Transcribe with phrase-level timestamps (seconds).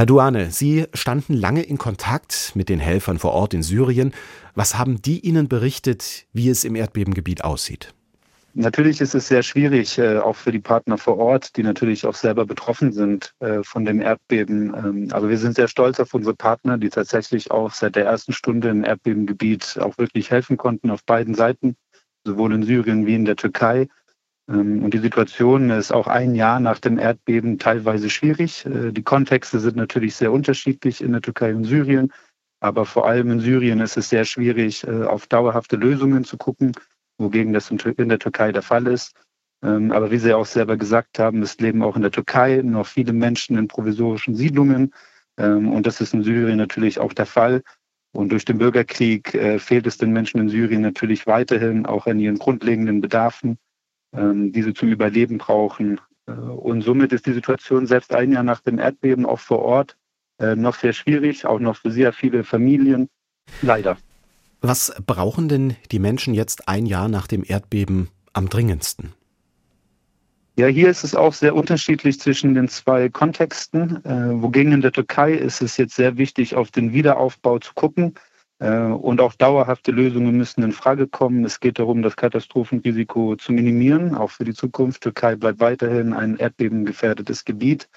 [0.00, 4.14] Herr Duane, Sie standen lange in Kontakt mit den Helfern vor Ort in Syrien.
[4.54, 7.92] Was haben die Ihnen berichtet, wie es im Erdbebengebiet aussieht?
[8.54, 12.14] Natürlich ist es sehr schwierig, äh, auch für die Partner vor Ort, die natürlich auch
[12.14, 14.72] selber betroffen sind äh, von dem Erdbeben.
[14.74, 18.32] Ähm, aber wir sind sehr stolz auf unsere Partner, die tatsächlich auch seit der ersten
[18.32, 21.76] Stunde im Erdbebengebiet auch wirklich helfen konnten auf beiden Seiten,
[22.24, 23.86] sowohl in Syrien wie in der Türkei.
[24.50, 28.66] Ähm, und die Situation ist auch ein Jahr nach dem Erdbeben teilweise schwierig.
[28.66, 32.12] Äh, die Kontexte sind natürlich sehr unterschiedlich in der Türkei und Syrien.
[32.60, 36.72] Aber vor allem in Syrien ist es sehr schwierig, auf dauerhafte Lösungen zu gucken
[37.20, 39.14] wogegen das in der Türkei der Fall ist.
[39.62, 42.86] Ähm, aber wie Sie auch selber gesagt haben, es leben auch in der Türkei noch
[42.86, 44.92] viele Menschen in provisorischen Siedlungen.
[45.36, 47.62] Ähm, und das ist in Syrien natürlich auch der Fall.
[48.12, 52.18] Und durch den Bürgerkrieg äh, fehlt es den Menschen in Syrien natürlich weiterhin auch an
[52.18, 53.58] ihren grundlegenden Bedarfen,
[54.12, 56.00] ähm, die sie zum Überleben brauchen.
[56.26, 59.96] Äh, und somit ist die Situation selbst ein Jahr nach dem Erdbeben auch vor Ort
[60.38, 63.08] äh, noch sehr schwierig, auch noch für sehr viele Familien.
[63.62, 63.96] Leider.
[64.60, 69.12] Was brauchen denn die Menschen jetzt ein Jahr nach dem Erdbeben am dringendsten?
[70.56, 74.04] Ja, hier ist es auch sehr unterschiedlich zwischen den zwei Kontexten.
[74.04, 78.14] Äh, wogegen in der Türkei ist es jetzt sehr wichtig, auf den Wiederaufbau zu gucken.
[78.60, 81.44] Äh, und auch dauerhafte Lösungen müssen in Frage kommen.
[81.44, 85.02] Es geht darum, das Katastrophenrisiko zu minimieren, auch für die Zukunft.
[85.02, 87.88] Türkei bleibt weiterhin ein erdbebengefährdetes Gebiet.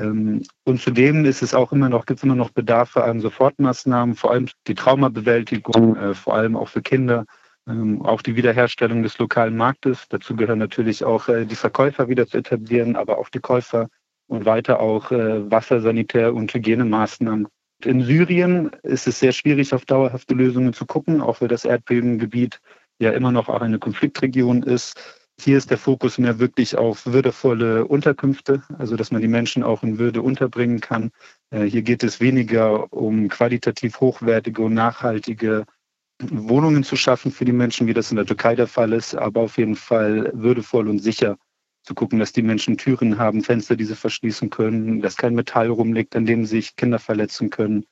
[0.00, 4.14] Ähm, und zudem ist es auch immer noch, gibt es immer noch Bedarfe an Sofortmaßnahmen,
[4.14, 7.26] vor allem die Traumabewältigung, äh, vor allem auch für Kinder,
[7.68, 10.08] ähm, auch die Wiederherstellung des lokalen Marktes.
[10.08, 13.88] Dazu gehören natürlich auch äh, die Verkäufer wieder zu etablieren, aber auch die Käufer
[14.26, 17.48] und weiter auch äh, Wasser, Sanitär- und Hygienemaßnahmen.
[17.84, 22.60] In Syrien ist es sehr schwierig, auf dauerhafte Lösungen zu gucken, auch weil das Erdbebengebiet
[22.98, 25.00] ja immer noch auch eine Konfliktregion ist.
[25.40, 29.84] Hier ist der Fokus mehr wirklich auf würdevolle Unterkünfte, also dass man die Menschen auch
[29.84, 31.12] in Würde unterbringen kann.
[31.50, 35.64] Äh, hier geht es weniger um qualitativ hochwertige und nachhaltige
[36.20, 39.42] Wohnungen zu schaffen für die Menschen, wie das in der Türkei der Fall ist, aber
[39.42, 41.36] auf jeden Fall würdevoll und sicher
[41.88, 45.68] zu gucken, dass die Menschen Türen haben, Fenster, die sie verschließen können, dass kein Metall
[45.68, 47.86] rumliegt, an dem sich Kinder verletzen können,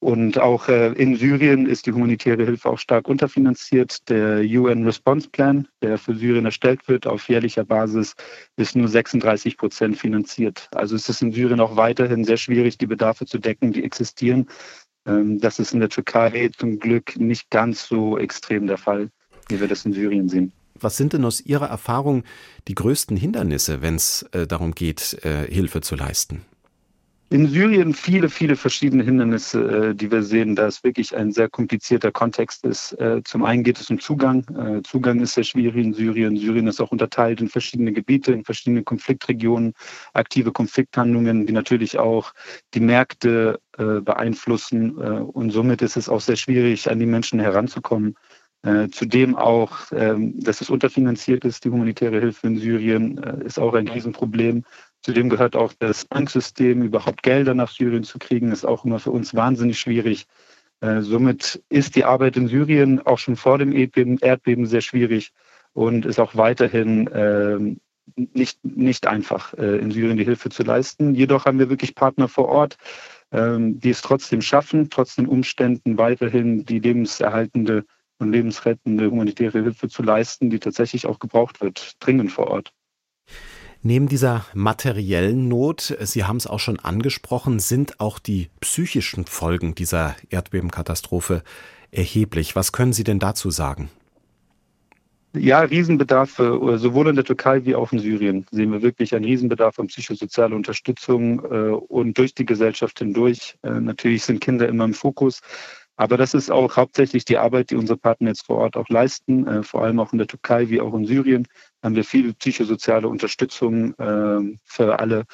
[0.00, 4.08] und auch äh, in Syrien ist die humanitäre Hilfe auch stark unterfinanziert.
[4.08, 8.14] Der UN Response Plan, der für Syrien erstellt wird auf jährlicher Basis,
[8.56, 10.68] ist nur 36 Prozent finanziert.
[10.72, 14.46] Also es ist in Syrien auch weiterhin sehr schwierig, die Bedarfe zu decken, die existieren.
[15.04, 19.10] Ähm, das ist in der Türkei zum Glück nicht ganz so extrem der Fall,
[19.48, 20.52] wie wir das in Syrien sehen.
[20.80, 22.24] Was sind denn aus Ihrer Erfahrung
[22.66, 26.44] die größten Hindernisse, wenn es äh, darum geht, äh, Hilfe zu leisten?
[27.30, 31.50] In Syrien viele, viele verschiedene Hindernisse, äh, die wir sehen, da es wirklich ein sehr
[31.50, 32.92] komplizierter Kontext ist.
[32.92, 34.46] Äh, zum einen geht es um Zugang.
[34.56, 36.38] Äh, Zugang ist sehr schwierig in Syrien.
[36.38, 39.74] Syrien ist auch unterteilt in verschiedene Gebiete, in verschiedene Konfliktregionen,
[40.14, 42.32] aktive Konflikthandlungen, die natürlich auch
[42.72, 44.96] die Märkte beeinflussen.
[44.96, 48.16] Und somit ist es auch sehr schwierig, an die Menschen heranzukommen.
[48.90, 53.86] Zudem auch, ähm, dass es unterfinanziert ist, die humanitäre Hilfe in Syrien, ist auch ein
[53.86, 54.64] Riesenproblem.
[55.02, 59.12] Zudem gehört auch das Banksystem, überhaupt Gelder nach Syrien zu kriegen, ist auch immer für
[59.12, 60.26] uns wahnsinnig schwierig.
[60.80, 65.32] Äh, somit ist die Arbeit in Syrien auch schon vor dem Erdbeben, Erdbeben sehr schwierig
[65.72, 67.76] und ist auch weiterhin äh,
[68.32, 71.14] nicht, nicht einfach, äh, in Syrien die Hilfe zu leisten.
[71.14, 72.76] Jedoch haben wir wirklich Partner vor Ort,
[73.32, 77.84] ähm, die es trotzdem schaffen, trotz den Umständen weiterhin die lebenserhaltende
[78.18, 82.72] und lebensrettende humanitäre Hilfe zu leisten, die tatsächlich auch gebraucht wird, dringend vor Ort.
[83.82, 89.76] Neben dieser materiellen Not, Sie haben es auch schon angesprochen, sind auch die psychischen Folgen
[89.76, 91.42] dieser Erdbebenkatastrophe
[91.92, 92.56] erheblich.
[92.56, 93.88] Was können Sie denn dazu sagen?
[95.34, 99.78] Ja, Riesenbedarf, sowohl in der Türkei wie auch in Syrien sehen wir wirklich einen Riesenbedarf
[99.78, 103.58] an psychosozialer Unterstützung äh, und durch die Gesellschaft hindurch.
[103.62, 105.40] Äh, natürlich sind Kinder immer im Fokus,
[105.98, 109.46] aber das ist auch hauptsächlich die Arbeit, die unsere Partner jetzt vor Ort auch leisten,
[109.48, 111.46] äh, vor allem auch in der Türkei wie auch in Syrien
[111.82, 115.24] haben wir viel psychosoziale Unterstützung äh, für alle.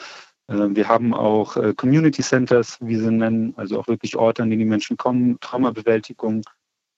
[0.49, 4.49] Äh, wir haben auch äh, Community Centers, wie sie nennen, also auch wirklich Orte, an
[4.49, 6.43] denen die Menschen kommen, Traumabewältigung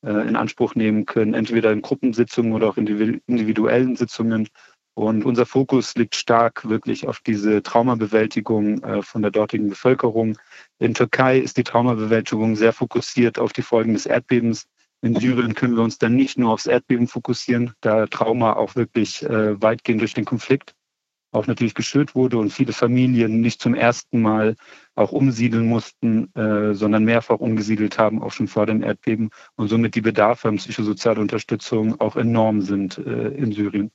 [0.05, 2.87] äh, in Anspruch nehmen können, entweder in Gruppensitzungen oder auch in
[3.26, 4.49] individuellen Sitzungen.
[4.96, 10.38] Und unser Fokus liegt stark wirklich auf diese Traumabewältigung äh, von der dortigen Bevölkerung.
[10.78, 14.64] In Türkei ist die Traumabewältigung sehr fokussiert auf die Folgen des Erdbebens.
[15.02, 19.22] In Syrien können wir uns dann nicht nur aufs Erdbeben fokussieren, da Trauma auch wirklich
[19.22, 20.75] äh, weitgehend durch den Konflikt
[21.31, 24.56] auch natürlich geschürt wurde und viele Familien nicht zum ersten Mal
[24.94, 29.94] auch umsiedeln mussten, äh, sondern mehrfach umgesiedelt haben, auch schon vor dem Erdbeben und somit
[29.94, 33.84] die Bedarfe an psychosozialer Unterstützung auch enorm sind in Syrien.